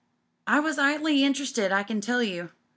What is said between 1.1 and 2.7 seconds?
interested, I can tell you.